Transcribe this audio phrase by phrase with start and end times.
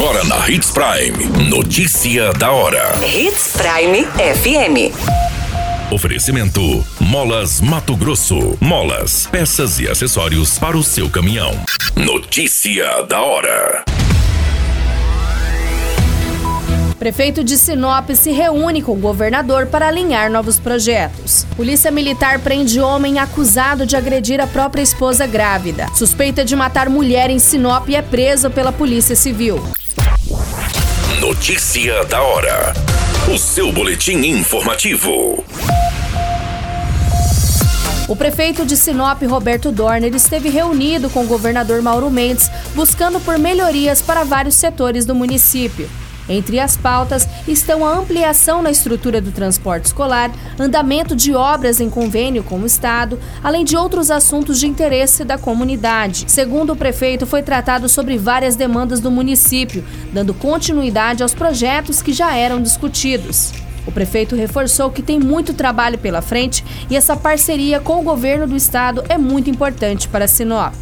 [0.00, 1.50] Agora na Hits Prime.
[1.50, 2.98] Notícia da hora.
[3.04, 4.96] Hits Prime FM.
[5.92, 8.56] Oferecimento: Molas Mato Grosso.
[8.62, 11.52] Molas, peças e acessórios para o seu caminhão.
[11.94, 13.84] Notícia da hora.
[16.98, 21.46] Prefeito de Sinop se reúne com o governador para alinhar novos projetos.
[21.54, 25.88] Polícia Militar prende homem acusado de agredir a própria esposa grávida.
[25.94, 29.62] Suspeita de matar mulher em Sinop é preso pela Polícia Civil.
[31.40, 32.74] Notícia da hora.
[33.32, 35.42] O seu boletim informativo.
[38.06, 43.38] O prefeito de Sinop, Roberto Dorner, esteve reunido com o governador Mauro Mendes, buscando por
[43.38, 45.88] melhorias para vários setores do município.
[46.30, 50.30] Entre as pautas estão a ampliação na estrutura do transporte escolar,
[50.60, 55.36] andamento de obras em convênio com o Estado, além de outros assuntos de interesse da
[55.36, 56.24] comunidade.
[56.28, 62.12] Segundo o prefeito, foi tratado sobre várias demandas do município, dando continuidade aos projetos que
[62.12, 63.52] já eram discutidos.
[63.84, 68.46] O prefeito reforçou que tem muito trabalho pela frente e essa parceria com o governo
[68.46, 70.74] do estado é muito importante para Sinop.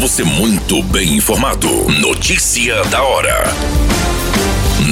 [0.00, 1.68] Você muito bem informado.
[2.00, 3.42] Notícia da hora.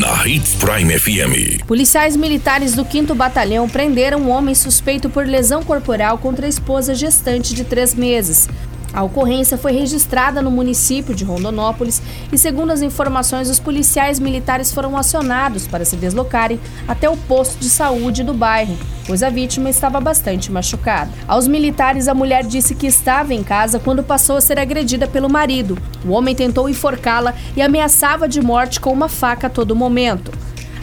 [0.00, 1.64] Na Hits Prime FM.
[1.64, 6.92] Policiais militares do 5 Batalhão prenderam um homem suspeito por lesão corporal contra a esposa
[6.92, 8.48] gestante de três meses.
[8.92, 12.00] A ocorrência foi registrada no município de Rondonópolis
[12.32, 17.58] e, segundo as informações, os policiais militares foram acionados para se deslocarem até o posto
[17.58, 18.76] de saúde do bairro,
[19.06, 21.10] pois a vítima estava bastante machucada.
[21.28, 25.28] Aos militares, a mulher disse que estava em casa quando passou a ser agredida pelo
[25.28, 25.76] marido.
[26.04, 30.32] O homem tentou enforcá-la e ameaçava de morte com uma faca a todo momento.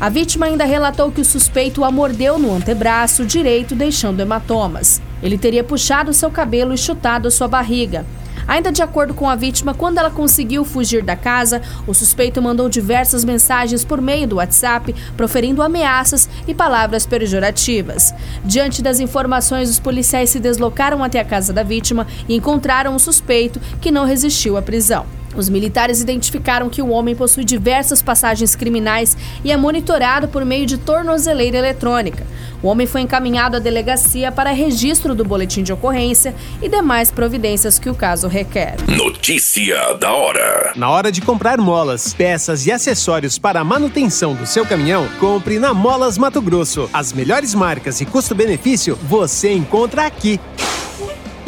[0.00, 5.00] A vítima ainda relatou que o suspeito a mordeu no antebraço direito, deixando hematomas.
[5.22, 8.04] Ele teria puxado seu cabelo e chutado sua barriga.
[8.46, 12.68] Ainda de acordo com a vítima, quando ela conseguiu fugir da casa, o suspeito mandou
[12.68, 18.12] diversas mensagens por meio do WhatsApp, proferindo ameaças e palavras pejorativas.
[18.44, 22.98] Diante das informações, os policiais se deslocaram até a casa da vítima e encontraram o
[22.98, 25.06] suspeito, que não resistiu à prisão.
[25.36, 30.66] Os militares identificaram que o homem possui diversas passagens criminais e é monitorado por meio
[30.66, 32.26] de tornozeleira eletrônica.
[32.62, 37.78] O homem foi encaminhado à delegacia para registro do boletim de ocorrência e demais providências
[37.78, 38.76] que o caso requer.
[38.86, 40.72] Notícia da hora.
[40.76, 45.58] Na hora de comprar molas, peças e acessórios para a manutenção do seu caminhão, compre
[45.58, 46.88] na Molas Mato Grosso.
[46.92, 50.38] As melhores marcas e custo-benefício você encontra aqui.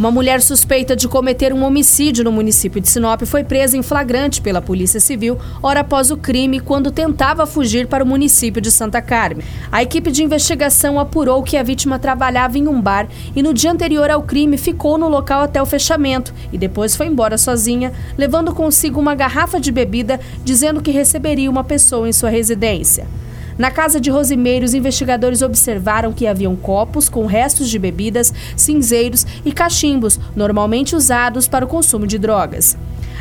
[0.00, 4.40] Uma mulher suspeita de cometer um homicídio no município de Sinop foi presa em flagrante
[4.40, 9.02] pela Polícia Civil hora após o crime quando tentava fugir para o município de Santa
[9.02, 9.44] Carmen.
[9.70, 13.72] A equipe de investigação apurou que a vítima trabalhava em um bar e no dia
[13.72, 18.54] anterior ao crime ficou no local até o fechamento e depois foi embora sozinha, levando
[18.54, 23.06] consigo uma garrafa de bebida, dizendo que receberia uma pessoa em sua residência.
[23.58, 29.26] Na casa de Rosimeiro, os investigadores observaram que haviam copos com restos de bebidas, cinzeiros
[29.44, 32.76] e cachimbos, normalmente usados para o consumo de drogas.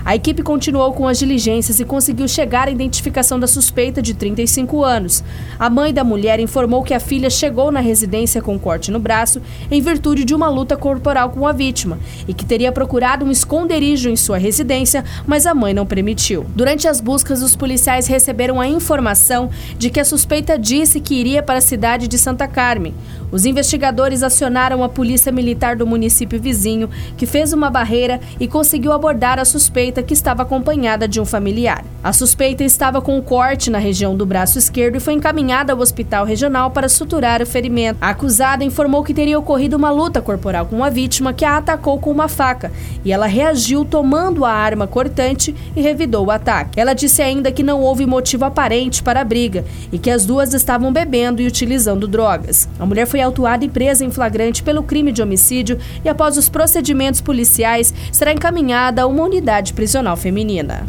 [0.05, 4.83] A equipe continuou com as diligências e conseguiu chegar à identificação da suspeita de 35
[4.83, 5.23] anos.
[5.57, 8.99] A mãe da mulher informou que a filha chegou na residência com um corte no
[8.99, 13.31] braço em virtude de uma luta corporal com a vítima e que teria procurado um
[13.31, 16.45] esconderijo em sua residência, mas a mãe não permitiu.
[16.55, 21.43] Durante as buscas, os policiais receberam a informação de que a suspeita disse que iria
[21.43, 22.93] para a cidade de Santa Carmen.
[23.31, 28.91] Os investigadores acionaram a polícia militar do município vizinho, que fez uma barreira e conseguiu
[28.91, 31.83] abordar a suspeita que estava acompanhada de um familiar.
[32.03, 35.79] A suspeita estava com um corte na região do braço esquerdo e foi encaminhada ao
[35.79, 37.97] hospital regional para suturar o ferimento.
[38.01, 41.99] A acusada informou que teria ocorrido uma luta corporal com a vítima que a atacou
[41.99, 42.71] com uma faca
[43.03, 46.79] e ela reagiu tomando a arma cortante e revidou o ataque.
[46.79, 50.53] Ela disse ainda que não houve motivo aparente para a briga e que as duas
[50.53, 52.67] estavam bebendo e utilizando drogas.
[52.79, 56.37] A mulher foi foi autuada e presa em flagrante pelo crime de homicídio e, após
[56.37, 60.85] os procedimentos policiais, será encaminhada a uma unidade prisional feminina.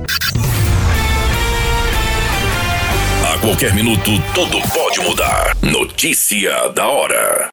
[3.27, 5.56] A qualquer minuto, tudo pode mudar.
[5.61, 7.50] Notícia da hora.